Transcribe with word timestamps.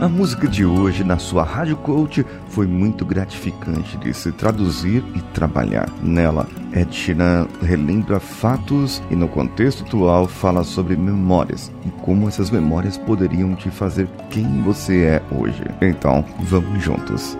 A 0.00 0.08
música 0.08 0.46
de 0.46 0.64
hoje 0.64 1.02
na 1.02 1.18
sua 1.18 1.42
Rádio 1.42 1.76
Coach 1.78 2.24
foi 2.50 2.68
muito 2.68 3.04
gratificante 3.04 3.96
de 3.96 4.14
se 4.14 4.30
traduzir 4.30 5.02
e 5.16 5.20
trabalhar. 5.34 5.90
Nela, 6.00 6.46
Ed 6.72 6.94
Sheeran 6.94 7.48
relembra 7.60 8.20
fatos 8.20 9.02
e 9.10 9.16
no 9.16 9.26
contexto 9.26 9.82
atual 9.82 10.28
fala 10.28 10.62
sobre 10.62 10.96
memórias 10.96 11.72
e 11.84 11.90
como 12.02 12.28
essas 12.28 12.48
memórias 12.48 12.96
poderiam 12.96 13.56
te 13.56 13.70
fazer 13.70 14.08
quem 14.30 14.62
você 14.62 15.02
é 15.02 15.22
hoje. 15.32 15.64
Então, 15.82 16.24
vamos 16.42 16.80
juntos. 16.80 17.36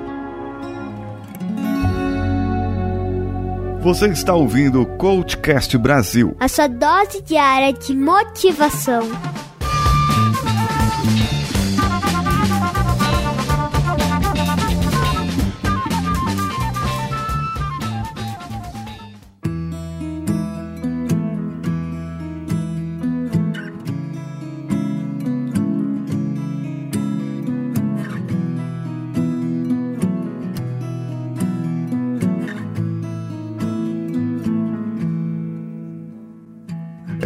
Você 3.80 4.08
está 4.08 4.34
ouvindo 4.34 4.82
o 4.82 4.86
Coachcast 4.96 5.78
Brasil. 5.78 6.36
A 6.40 6.48
sua 6.48 6.66
dose 6.66 7.22
diária 7.22 7.72
de 7.72 7.94
motivação. 7.94 9.08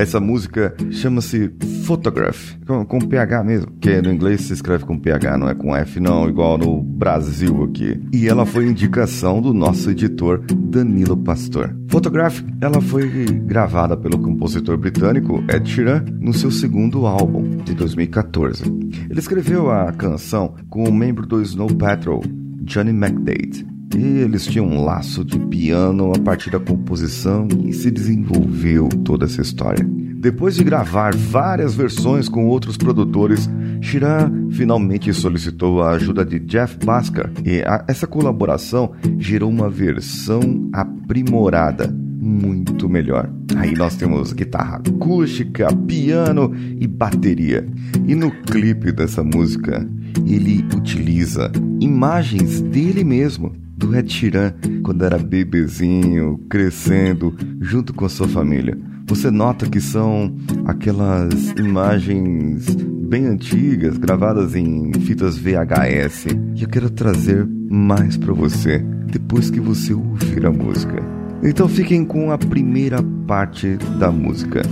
Essa 0.02 0.19
música 0.19 0.74
chama-se 0.91 1.48
Photograph, 1.84 2.56
com, 2.66 2.84
com, 2.84 2.98
PH 2.98 3.45
mesmo, 3.45 3.70
que 3.80 4.03
no 4.03 4.12
inglês 4.12 4.41
se 4.41 4.53
escreve 4.53 4.84
com 4.84 4.98
PH, 4.98 5.39
não 5.39 5.48
é 5.48 5.55
com 5.55 5.77
F 5.77 6.00
não, 6.00 6.28
igual 6.28 6.59
no 6.59 6.83
Brasil 6.83 7.62
aqui. 7.62 8.03
E 8.12 8.27
ela 8.27 8.44
foi 8.44 8.67
indicação 8.67 9.41
do 9.41 9.55
nosso 9.55 9.91
editor 9.91 10.44
Danilo 10.53 11.17
Pastor. 11.17 11.72
Photograph, 11.86 12.41
ela 12.61 12.81
foi 12.81 13.09
gravada 13.27 13.97
pelo 13.97 14.19
compositor 14.19 14.77
britânico 14.77 15.41
Ed 15.48 15.70
Sheeran 15.70 16.05
no 16.19 16.34
seu 16.34 16.50
segundo 16.50 17.06
álbum, 17.06 17.59
de 17.59 17.72
2014. 17.72 18.64
Ele 19.09 19.20
escreveu 19.20 19.70
a 19.70 19.92
canção 19.92 20.56
com 20.69 20.83
o 20.83 20.92
membro 20.92 21.25
do 21.28 21.41
Snow 21.41 21.72
Patrol, 21.77 22.25
Johnny 22.64 22.91
McDade. 22.91 23.72
Eles 23.94 24.46
tinham 24.46 24.66
um 24.66 24.84
laço 24.84 25.24
de 25.24 25.38
piano 25.38 26.12
a 26.14 26.18
partir 26.18 26.50
da 26.50 26.58
composição 26.58 27.46
e 27.64 27.72
se 27.72 27.90
desenvolveu 27.90 28.88
toda 29.04 29.26
essa 29.26 29.42
história. 29.42 29.86
Depois 30.22 30.54
de 30.54 30.64
gravar 30.64 31.14
várias 31.14 31.74
versões 31.74 32.28
com 32.28 32.46
outros 32.46 32.76
produtores, 32.76 33.50
Shiran 33.80 34.48
finalmente 34.50 35.12
solicitou 35.12 35.82
a 35.82 35.90
ajuda 35.90 36.24
de 36.24 36.38
Jeff 36.38 36.78
Bhaskar 36.84 37.30
e 37.44 37.60
a, 37.62 37.84
essa 37.88 38.06
colaboração 38.06 38.92
gerou 39.18 39.50
uma 39.50 39.68
versão 39.68 40.70
aprimorada, 40.72 41.88
muito 41.88 42.88
melhor. 42.88 43.28
Aí 43.56 43.74
nós 43.74 43.96
temos 43.96 44.32
guitarra 44.32 44.76
acústica, 44.76 45.66
piano 45.88 46.54
e 46.80 46.86
bateria. 46.86 47.66
E 48.06 48.14
no 48.14 48.30
clipe 48.30 48.92
dessa 48.92 49.24
música, 49.24 49.84
ele 50.24 50.64
utiliza 50.74 51.50
imagens 51.80 52.60
dele 52.60 53.02
mesmo 53.02 53.52
do 53.86 54.08
Sheeran 54.11 54.55
quando 54.83 55.05
era 55.05 55.19
bebezinho, 55.19 56.38
crescendo, 56.48 57.36
junto 57.61 57.92
com 57.92 58.08
sua 58.08 58.28
família. 58.28 58.78
Você 59.06 59.30
nota 59.30 59.69
que 59.69 59.80
são 59.80 60.34
aquelas 60.64 61.50
imagens 61.58 62.66
bem 62.75 63.27
antigas, 63.27 63.98
gravadas 63.98 64.55
em 64.55 64.92
fitas 65.00 65.36
VHS. 65.36 66.27
E 66.55 66.62
eu 66.62 66.69
quero 66.69 66.88
trazer 66.88 67.47
mais 67.69 68.16
para 68.16 68.32
você 68.32 68.78
depois 69.06 69.50
que 69.50 69.60
você 69.60 69.93
ouvir 69.93 70.47
a 70.47 70.50
música. 70.50 71.03
Então 71.43 71.69
fiquem 71.69 72.04
com 72.04 72.31
a 72.31 72.38
primeira 72.38 73.03
parte 73.26 73.76
da 73.99 74.10
música. 74.10 74.62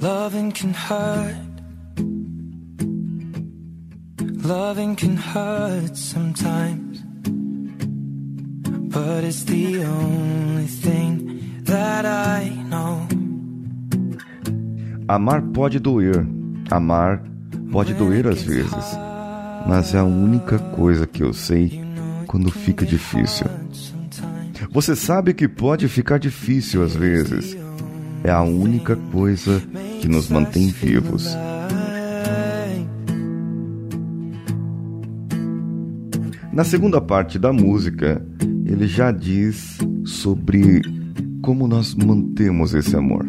Loving 0.00 0.50
can 0.52 0.70
hurt. 0.70 1.50
Loving 4.42 4.94
can 4.94 5.16
hurt 5.16 5.94
sometimes. 5.96 6.89
But 8.90 9.24
it's 9.24 9.44
the 9.44 9.84
only 9.84 10.66
thing 10.66 11.62
that 11.64 12.04
I 12.04 12.50
know. 12.68 13.06
Amar 15.08 15.42
pode 15.42 15.78
doer, 15.78 16.26
amar 16.70 17.22
pode 17.70 17.94
doer 17.94 18.26
às 18.26 18.42
vezes, 18.42 18.98
mas 19.66 19.94
é 19.94 19.98
a 19.98 20.04
única 20.04 20.58
coisa 20.58 21.06
que 21.06 21.22
eu 21.22 21.32
sei 21.32 21.80
quando 22.26 22.50
fica 22.50 22.84
difícil. 22.84 23.46
Você 24.72 24.94
sabe 24.94 25.34
que 25.34 25.48
pode 25.48 25.88
ficar 25.88 26.18
difícil 26.18 26.82
às 26.82 26.94
vezes, 26.94 27.56
é 28.24 28.30
a 28.30 28.42
única 28.42 28.96
coisa 28.96 29.62
que 30.00 30.08
nos 30.08 30.28
mantém 30.28 30.68
vivos. 30.68 31.36
Na 36.52 36.64
segunda 36.64 37.00
parte 37.00 37.38
da 37.38 37.52
música, 37.52 38.20
ele 38.72 38.86
já 38.86 39.10
diz 39.10 39.78
sobre 40.04 40.82
como 41.42 41.66
nós 41.66 41.94
mantemos 41.94 42.74
esse 42.74 42.94
amor. 42.96 43.26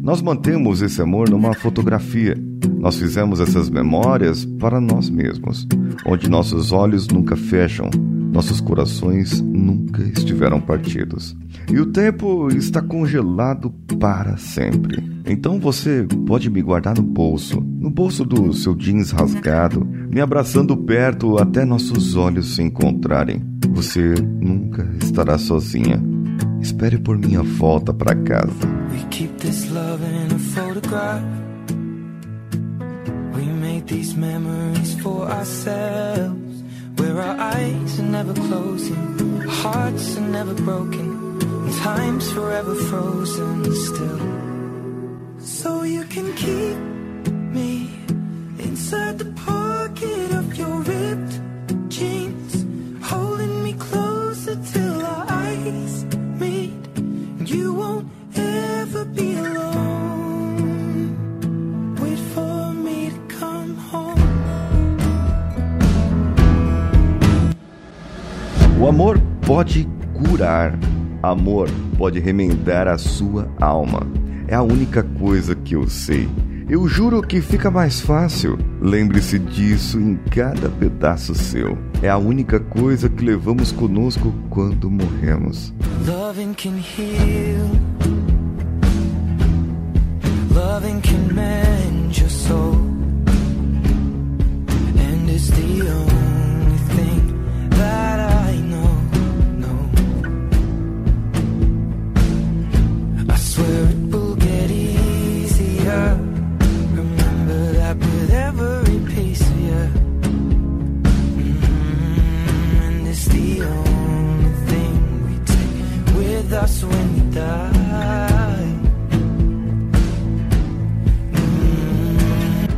Nós 0.00 0.22
mantemos 0.22 0.80
esse 0.80 1.02
amor 1.02 1.28
numa 1.28 1.52
fotografia. 1.54 2.36
Nós 2.78 2.96
fizemos 2.96 3.40
essas 3.40 3.68
memórias 3.68 4.44
para 4.44 4.80
nós 4.80 5.10
mesmos, 5.10 5.66
onde 6.06 6.30
nossos 6.30 6.72
olhos 6.72 7.08
nunca 7.08 7.36
fecham, 7.36 7.90
nossos 8.32 8.60
corações 8.60 9.40
nunca 9.40 10.02
estiveram 10.02 10.60
partidos. 10.60 11.36
E 11.70 11.78
o 11.78 11.86
tempo 11.86 12.48
está 12.50 12.80
congelado 12.80 13.70
para 13.98 14.36
sempre. 14.36 15.02
Então 15.26 15.58
você 15.58 16.06
pode 16.26 16.48
me 16.48 16.62
guardar 16.62 16.96
no 16.96 17.02
bolso, 17.02 17.62
no 17.78 17.90
bolso 17.90 18.24
do 18.24 18.52
seu 18.52 18.74
jeans 18.74 19.12
rasgado, 19.12 19.84
me 19.84 20.20
abraçando 20.20 20.76
perto 20.76 21.38
até 21.38 21.64
nossos 21.64 22.16
olhos 22.16 22.56
se 22.56 22.62
encontrarem. 22.62 23.42
Você 23.70 24.14
nunca 24.20 24.86
estará 25.00 25.38
sozinha. 25.38 26.02
Espere 26.60 26.98
por 26.98 27.16
minha 27.16 27.42
volta 27.42 27.94
para 27.94 28.16
casa. 28.16 28.52
We 28.90 29.04
keep 29.10 29.38
this 29.38 29.70
love 29.70 30.02
in 30.02 30.34
a 30.34 30.38
photograph. 30.38 31.22
We 33.34 33.44
made 33.46 33.86
these 33.86 34.16
memories 34.16 34.94
for 35.00 35.30
ourselves. 35.30 36.64
Where 36.96 37.20
our 37.20 37.38
eyes 37.38 38.00
are 38.00 38.10
never 38.10 38.34
closing, 38.34 39.46
hearts 39.46 40.18
are 40.18 40.28
never 40.28 40.52
broken, 40.54 41.38
and 41.40 41.72
time's 41.80 42.28
forever 42.32 42.74
frozen 42.74 43.72
still. 43.72 44.18
So 45.38 45.84
you 45.84 46.02
can 46.06 46.32
keep 46.34 46.97
O 68.80 68.86
amor 68.86 69.20
pode 69.44 69.88
curar. 70.14 70.78
Amor 71.22 71.68
pode 71.98 72.20
remendar 72.20 72.86
a 72.86 72.96
sua 72.96 73.50
alma. 73.60 74.06
É 74.46 74.54
a 74.54 74.62
única 74.62 75.02
coisa 75.02 75.54
que 75.54 75.74
eu 75.74 75.88
sei. 75.88 76.28
Eu 76.68 76.86
juro 76.86 77.22
que 77.22 77.40
fica 77.40 77.70
mais 77.70 77.98
fácil. 77.98 78.58
Lembre-se 78.78 79.38
disso 79.38 79.98
em 79.98 80.16
cada 80.30 80.68
pedaço 80.68 81.34
seu. 81.34 81.78
É 82.02 82.10
a 82.10 82.18
única 82.18 82.60
coisa 82.60 83.08
que 83.08 83.24
levamos 83.24 83.72
conosco 83.72 84.34
quando 84.50 84.90
morremos. 84.90 85.72
Loving 86.06 86.52
can 86.52 86.76
heal. 86.76 87.70
Loving 90.54 91.00
can 91.00 91.34
mend 91.34 92.20
your 92.20 92.28
soul. 92.28 92.74
And 94.98 95.30
it's 95.30 95.48
the 95.48 95.90
only 95.90 96.07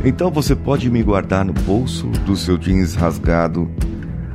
Então 0.03 0.31
você 0.31 0.55
pode 0.55 0.89
me 0.89 1.03
guardar 1.03 1.45
no 1.45 1.53
bolso 1.53 2.07
do 2.25 2.35
seu 2.35 2.57
jeans 2.57 2.95
rasgado, 2.95 3.69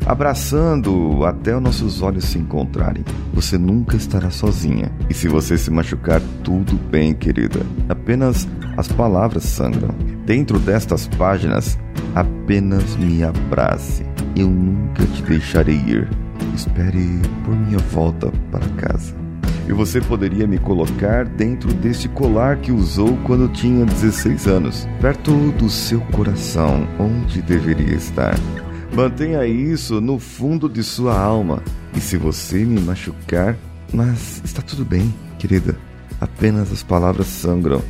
abraçando 0.05 1.25
até 1.25 1.57
os 1.57 1.63
nossos 1.63 2.03
olhos 2.03 2.25
se 2.25 2.39
encontrarem. 2.39 3.05
Você 3.35 3.59
nunca 3.59 3.97
estará 3.97 4.31
sozinha. 4.31 4.93
E 5.11 5.15
se 5.15 5.27
você 5.27 5.59
se 5.59 5.69
machucar, 5.71 6.23
tudo 6.45 6.79
bem, 6.89 7.13
querida. 7.13 7.61
Apenas 7.89 8.47
as 8.77 8.87
palavras 8.87 9.43
sangram. 9.43 9.95
Dentro 10.25 10.61
destas 10.61 11.09
páginas, 11.09 11.77
apenas 12.15 12.95
me 12.97 13.25
abrace. 13.25 14.07
Eu 14.37 14.49
nunca 14.49 15.05
te 15.05 15.23
deixarei 15.23 15.79
ir. 15.79 16.09
Espere 16.55 17.21
por 17.45 17.57
minha 17.57 17.79
volta 17.79 18.31
para 18.53 18.67
casa 18.77 19.26
e 19.69 19.73
você 19.73 20.01
poderia 20.01 20.47
me 20.47 20.59
colocar 20.59 21.25
dentro 21.25 21.73
deste 21.75 22.09
colar 22.09 22.59
que 22.59 22.71
usou 22.71 23.17
quando 23.25 23.49
tinha 23.49 23.85
16 23.85 24.47
anos, 24.47 24.89
perto 25.01 25.33
do 25.53 25.69
seu 25.69 26.01
coração, 26.13 26.87
onde 26.99 27.43
deveria 27.43 27.95
estar. 27.95 28.35
Mantenha 28.95 29.45
isso 29.45 30.01
no 30.01 30.19
fundo 30.19 30.69
de 30.69 30.83
sua 30.83 31.19
alma. 31.19 31.63
E 31.95 32.01
se 32.01 32.17
você 32.17 32.65
me 32.65 32.81
machucar, 32.81 33.57
mas 33.93 34.41
está 34.45 34.63
tudo 34.63 34.85
bem, 34.85 35.13
querida. 35.39 35.77
Apenas 36.21 36.73
as 36.73 36.83
palavras 36.83 37.27
sangram. 37.27 37.83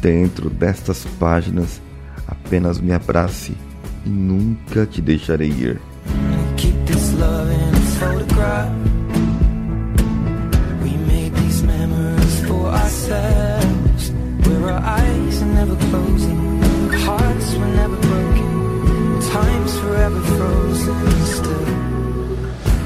Dentro 0.00 0.48
destas 0.48 1.04
páginas, 1.18 1.80
apenas 2.26 2.80
me 2.80 2.92
abrace 2.92 3.56
e 4.04 4.08
nunca 4.08 4.86
te 4.86 5.00
deixarei 5.00 5.50
ir. 5.50 5.80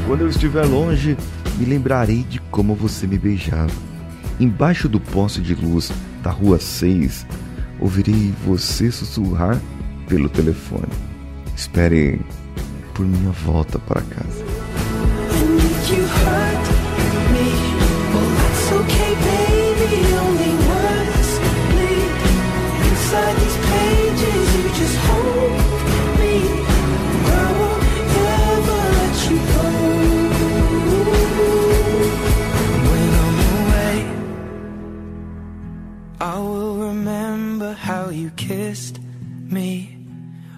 Quando 0.07 0.23
eu 0.23 0.29
estiver 0.29 0.67
longe, 0.67 1.17
me 1.59 1.65
lembrarei 1.65 2.23
de 2.23 2.39
como 2.51 2.75
você 2.75 3.07
me 3.07 3.19
beijava. 3.19 3.73
Embaixo 4.39 4.89
do 4.89 5.01
poste 5.01 5.41
de 5.41 5.55
luz 5.55 5.91
da 6.23 6.31
rua 6.31 6.59
6, 6.59 7.27
ouvirei 7.81 8.35
você 8.45 8.91
sussurrar 8.91 9.61
pelo 10.09 10.29
telefone. 10.29 10.93
Espere 11.57 12.21
por 12.93 13.07
minha 13.07 13.31
volta 13.31 13.79
para 13.79 14.03
casa. 14.03 14.45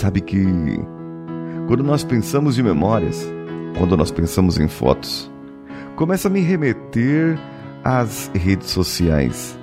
Sabe 0.00 0.22
que 0.22 0.46
quando 1.68 1.84
nós 1.84 2.02
pensamos 2.02 2.58
em 2.58 2.62
memórias, 2.62 3.30
quando 3.76 3.98
nós 3.98 4.10
pensamos 4.10 4.58
em 4.58 4.66
fotos, 4.66 5.30
começa 5.94 6.26
a 6.26 6.30
me 6.30 6.40
remeter 6.40 7.38
às 7.84 8.30
redes 8.34 8.70
sociais, 8.70 9.58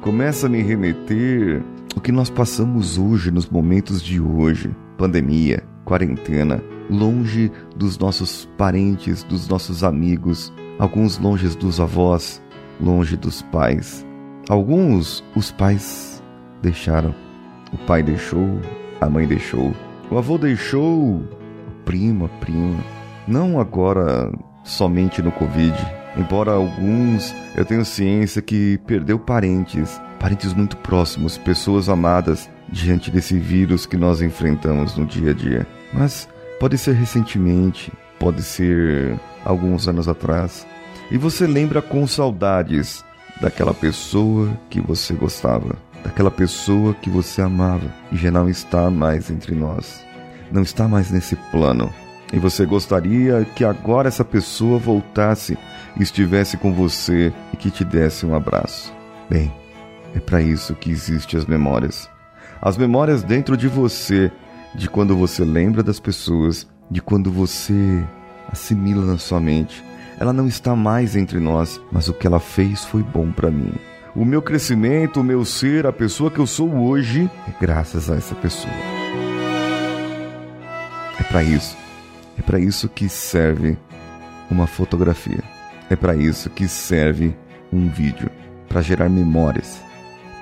começa 0.00 0.46
a 0.46 0.48
me 0.48 0.62
remeter 0.62 1.60
o 1.96 2.00
que 2.00 2.12
nós 2.12 2.30
passamos 2.30 2.98
hoje, 2.98 3.32
nos 3.32 3.50
momentos 3.50 4.00
de 4.00 4.20
hoje, 4.20 4.70
pandemia, 4.96 5.64
quarentena, 5.84 6.62
longe 6.88 7.50
dos 7.74 7.98
nossos 7.98 8.48
parentes, 8.56 9.24
dos 9.24 9.48
nossos 9.48 9.82
amigos, 9.82 10.52
alguns 10.78 11.18
longe 11.18 11.48
dos 11.56 11.80
avós, 11.80 12.40
longe 12.80 13.16
dos 13.16 13.42
pais. 13.42 14.06
Alguns 14.48 15.24
os 15.34 15.50
pais 15.50 16.22
deixaram, 16.62 17.12
o 17.72 17.78
pai 17.86 18.04
deixou, 18.04 18.60
a 19.00 19.08
mãe 19.08 19.26
deixou. 19.26 19.74
O 20.10 20.18
avô 20.18 20.36
deixou 20.36 21.16
o 21.16 21.28
primo, 21.84 22.26
a 22.26 22.28
prima. 22.28 22.82
Não 23.26 23.58
agora 23.58 24.30
somente 24.64 25.22
no 25.22 25.32
Covid. 25.32 25.74
Embora 26.16 26.52
alguns 26.52 27.34
eu 27.56 27.64
tenho 27.64 27.84
ciência 27.84 28.42
que 28.42 28.78
perdeu 28.86 29.18
parentes, 29.18 30.00
parentes 30.18 30.52
muito 30.52 30.76
próximos, 30.76 31.38
pessoas 31.38 31.88
amadas 31.88 32.50
diante 32.68 33.10
desse 33.10 33.38
vírus 33.38 33.86
que 33.86 33.96
nós 33.96 34.20
enfrentamos 34.20 34.96
no 34.96 35.06
dia 35.06 35.30
a 35.30 35.34
dia. 35.34 35.66
Mas 35.92 36.28
pode 36.58 36.76
ser 36.76 36.92
recentemente, 36.92 37.92
pode 38.18 38.42
ser 38.42 39.18
alguns 39.44 39.88
anos 39.88 40.08
atrás. 40.08 40.66
E 41.10 41.16
você 41.16 41.46
lembra 41.46 41.80
com 41.80 42.06
saudades 42.06 43.04
daquela 43.40 43.72
pessoa 43.72 44.50
que 44.68 44.80
você 44.80 45.14
gostava 45.14 45.76
daquela 46.02 46.30
pessoa 46.30 46.94
que 46.94 47.10
você 47.10 47.42
amava 47.42 47.92
e 48.10 48.16
já 48.16 48.30
não 48.30 48.48
está 48.48 48.90
mais 48.90 49.30
entre 49.30 49.54
nós, 49.54 50.04
não 50.50 50.62
está 50.62 50.88
mais 50.88 51.10
nesse 51.10 51.36
plano. 51.36 51.92
E 52.32 52.38
você 52.38 52.64
gostaria 52.64 53.44
que 53.54 53.64
agora 53.64 54.08
essa 54.08 54.24
pessoa 54.24 54.78
voltasse 54.78 55.58
e 55.98 56.02
estivesse 56.02 56.56
com 56.56 56.72
você 56.72 57.32
e 57.52 57.56
que 57.56 57.70
te 57.70 57.84
desse 57.84 58.24
um 58.24 58.34
abraço. 58.34 58.92
Bem, 59.28 59.52
é 60.14 60.20
para 60.20 60.40
isso 60.40 60.74
que 60.74 60.90
existem 60.90 61.38
as 61.38 61.46
memórias. 61.46 62.08
As 62.62 62.76
memórias 62.76 63.22
dentro 63.22 63.56
de 63.56 63.66
você, 63.66 64.30
de 64.74 64.88
quando 64.88 65.16
você 65.16 65.44
lembra 65.44 65.82
das 65.82 65.98
pessoas, 65.98 66.68
de 66.90 67.00
quando 67.00 67.32
você 67.32 68.04
assimila 68.50 69.04
na 69.04 69.18
sua 69.18 69.40
mente. 69.40 69.82
Ela 70.18 70.32
não 70.32 70.46
está 70.46 70.76
mais 70.76 71.16
entre 71.16 71.40
nós, 71.40 71.80
mas 71.90 72.08
o 72.08 72.14
que 72.14 72.26
ela 72.26 72.40
fez 72.40 72.84
foi 72.84 73.02
bom 73.02 73.30
para 73.32 73.50
mim. 73.50 73.72
O 74.14 74.24
meu 74.24 74.42
crescimento, 74.42 75.20
o 75.20 75.24
meu 75.24 75.44
ser, 75.44 75.86
a 75.86 75.92
pessoa 75.92 76.32
que 76.32 76.40
eu 76.40 76.46
sou 76.46 76.74
hoje, 76.74 77.30
é 77.46 77.52
graças 77.64 78.10
a 78.10 78.16
essa 78.16 78.34
pessoa. 78.34 78.74
É 81.18 81.22
para 81.22 81.44
isso. 81.44 81.76
É 82.36 82.42
para 82.42 82.58
isso 82.58 82.88
que 82.88 83.08
serve 83.08 83.78
uma 84.50 84.66
fotografia. 84.66 85.44
É 85.88 85.94
para 85.94 86.16
isso 86.16 86.50
que 86.50 86.66
serve 86.66 87.36
um 87.72 87.88
vídeo 87.88 88.28
para 88.68 88.82
gerar 88.82 89.08
memórias. 89.08 89.80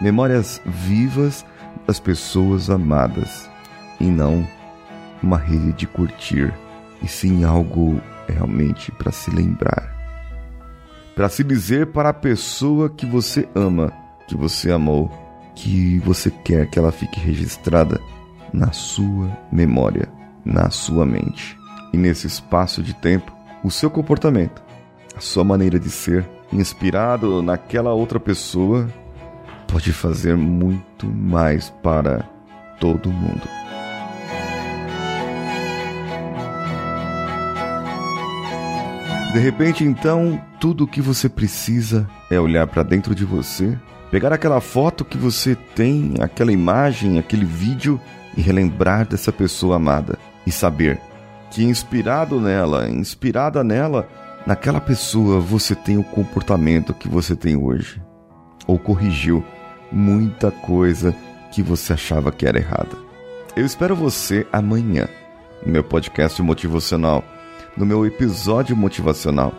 Memórias 0.01 0.63
vivas 0.65 1.45
das 1.87 2.01
pessoas 2.01 2.71
amadas 2.71 3.51
e 4.01 4.05
não 4.05 4.49
uma 5.23 5.37
rede 5.37 5.73
de 5.73 5.87
curtir, 5.87 6.55
e 7.03 7.09
sim 7.09 7.45
algo 7.45 8.01
realmente 8.29 8.93
para 8.93 9.11
se 9.11 9.31
lembrar 9.31 9.98
para 11.19 11.29
se 11.29 11.43
dizer 11.43 11.89
para 11.89 12.11
a 12.11 12.15
pessoa 12.15 12.89
que 12.89 13.05
você 13.05 13.49
ama, 13.53 13.93
que 14.29 14.37
você 14.37 14.71
amou, 14.71 15.11
que 15.53 15.99
você 15.99 16.31
quer 16.31 16.71
que 16.71 16.79
ela 16.79 16.93
fique 16.93 17.19
registrada 17.19 18.01
na 18.53 18.71
sua 18.71 19.29
memória, 19.51 20.09
na 20.45 20.71
sua 20.71 21.05
mente. 21.05 21.59
E 21.93 21.97
nesse 21.97 22.29
espaço 22.29 22.85
de 22.85 22.95
tempo, 22.95 23.33
o 23.65 23.71
seu 23.71 23.91
comportamento, 23.91 24.63
a 25.17 25.21
sua 25.21 25.43
maneira 25.43 25.77
de 25.77 25.91
ser, 25.91 26.25
inspirado 26.53 27.43
naquela 27.43 27.93
outra 27.93 28.21
pessoa, 28.21 28.89
pode 29.67 29.93
fazer 29.93 30.37
muito 30.37 31.09
mais 31.09 31.69
para 31.83 32.21
todo 32.79 33.11
mundo. 33.11 33.43
De 39.39 39.45
repente, 39.45 39.85
então, 39.85 40.43
tudo 40.59 40.83
o 40.83 40.87
que 40.89 41.01
você 41.01 41.29
precisa 41.29 42.11
é 42.29 42.41
olhar 42.41 42.67
para 42.67 42.83
dentro 42.83 43.15
de 43.15 43.25
você, 43.25 43.79
pegar 44.11 44.33
aquela 44.33 44.61
foto 44.61 45.05
que 45.05 45.17
você 45.17 45.55
tem, 45.55 46.15
aquela 46.19 46.51
imagem, 46.51 47.21
aquele 47.21 47.45
vídeo 47.45 48.01
e 48.37 48.41
relembrar 48.43 49.07
dessa 49.07 49.31
pessoa 49.31 49.77
amada 49.77 50.19
e 50.45 50.51
saber 50.51 51.01
que 51.53 51.63
inspirado 51.63 52.41
nela, 52.41 52.89
inspirada 52.91 53.63
nela, 53.63 54.09
naquela 54.45 54.81
pessoa 54.81 55.39
você 55.39 55.73
tem 55.73 55.97
o 55.97 56.03
comportamento 56.03 56.93
que 56.93 57.07
você 57.07 57.37
tem 57.37 57.57
hoje 57.57 58.03
ou 58.67 58.77
corrigiu 58.77 59.45
muita 59.93 60.51
coisa 60.51 61.15
que 61.53 61.63
você 61.63 61.93
achava 61.93 62.33
que 62.33 62.45
era 62.45 62.59
errada. 62.59 62.99
Eu 63.55 63.65
espero 63.65 63.95
você 63.95 64.45
amanhã 64.53 65.07
no 65.65 65.71
meu 65.71 65.85
podcast 65.85 66.43
motivacional, 66.43 67.23
no 67.79 67.87
meu 67.87 68.05
episódio 68.05 68.77
motivacional. 68.77 69.55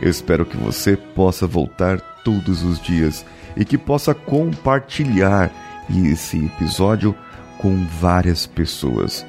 Eu 0.00 0.10
espero 0.10 0.44
que 0.44 0.56
você 0.56 0.96
possa 0.96 1.46
voltar 1.46 1.98
todos 2.22 2.62
os 2.62 2.80
dias 2.80 3.24
e 3.56 3.64
que 3.64 3.78
possa 3.78 4.14
compartilhar 4.14 5.50
esse 5.90 6.44
episódio 6.44 7.14
com 7.58 7.86
várias 8.00 8.46
pessoas. 8.46 9.24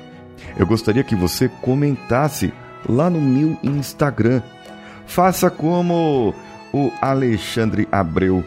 Eu 0.57 0.67
gostaria 0.67 1.03
que 1.03 1.15
você 1.15 1.49
comentasse 1.61 2.53
lá 2.87 3.09
no 3.09 3.21
meu 3.21 3.57
Instagram. 3.63 4.41
Faça 5.05 5.49
como 5.49 6.33
o 6.73 6.91
Alexandre 7.01 7.87
Abreu, 7.91 8.43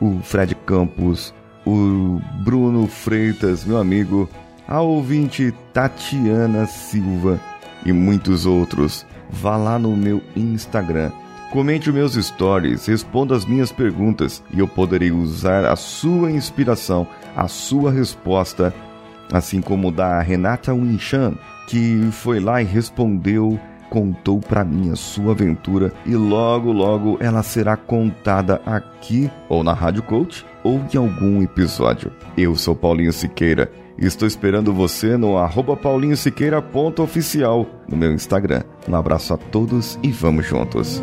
o 0.00 0.20
Fred 0.22 0.54
Campos, 0.66 1.32
o 1.64 2.20
Bruno 2.44 2.86
Freitas, 2.86 3.64
meu 3.64 3.78
amigo, 3.78 4.28
a 4.66 4.80
ouvinte 4.80 5.54
Tatiana 5.72 6.66
Silva 6.66 7.40
e 7.84 7.92
muitos 7.92 8.46
outros. 8.46 9.06
Vá 9.32 9.56
lá 9.56 9.78
no 9.78 9.96
meu 9.96 10.22
Instagram. 10.36 11.10
Comente 11.50 11.90
os 11.90 11.94
meus 11.94 12.14
stories, 12.14 12.86
responda 12.86 13.36
as 13.36 13.44
minhas 13.44 13.70
perguntas 13.70 14.42
e 14.54 14.60
eu 14.60 14.66
poderei 14.66 15.10
usar 15.10 15.66
a 15.66 15.76
sua 15.76 16.30
inspiração, 16.30 17.06
a 17.36 17.46
sua 17.46 17.90
resposta, 17.90 18.72
assim 19.30 19.60
como 19.60 19.92
da 19.92 20.20
Renata 20.20 20.72
Winchan, 20.72 21.34
que 21.66 22.08
foi 22.10 22.40
lá 22.40 22.62
e 22.62 22.64
respondeu, 22.64 23.60
contou 23.90 24.40
para 24.40 24.64
mim 24.64 24.90
a 24.90 24.96
sua 24.96 25.32
aventura 25.32 25.92
e 26.06 26.16
logo 26.16 26.72
logo 26.72 27.18
ela 27.20 27.42
será 27.42 27.76
contada 27.76 28.62
aqui 28.64 29.30
ou 29.50 29.62
na 29.62 29.74
Rádio 29.74 30.02
Coach 30.04 30.46
ou 30.64 30.80
em 30.92 30.96
algum 30.96 31.42
episódio. 31.42 32.10
Eu 32.34 32.56
sou 32.56 32.74
Paulinho 32.74 33.12
Siqueira 33.12 33.70
Estou 34.06 34.26
esperando 34.26 34.72
você 34.72 35.16
no 35.16 35.38
arroba 35.38 35.76
paulinhosiqueira.oficial 35.76 37.66
no 37.88 37.96
meu 37.96 38.12
Instagram. 38.12 38.64
Um 38.88 38.96
abraço 38.96 39.32
a 39.32 39.36
todos 39.36 39.96
e 40.02 40.10
vamos 40.10 40.44
juntos. 40.44 41.00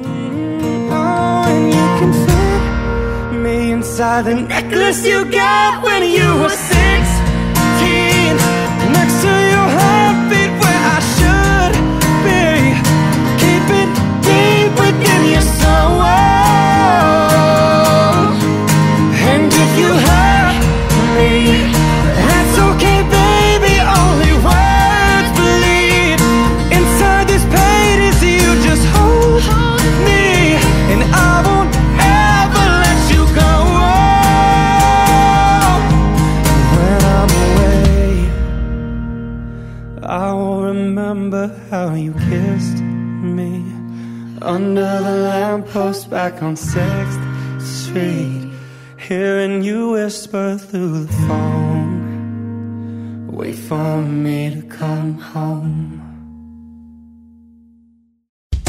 Lamppost 45.60 46.10
back 46.10 46.42
on 46.42 46.56
6th 46.56 47.62
Street 47.62 48.50
Hearing 48.98 49.62
you 49.64 49.92
whisper 49.92 50.58
through 50.58 51.06
the 51.06 51.14
phone 51.28 53.28
Wait 53.32 53.56
for 53.56 54.02
me 54.02 54.56
to 54.56 54.62
come 54.68 55.14
home 55.14 56.02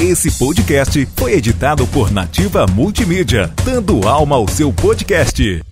Esse 0.01 0.31
podcast 0.31 1.07
foi 1.15 1.35
editado 1.35 1.87
por 1.87 2.11
Nativa 2.11 2.67
Multimídia, 2.67 3.53
dando 3.67 4.09
alma 4.09 4.37
ao 4.37 4.49
seu 4.49 4.73
podcast. 4.73 5.63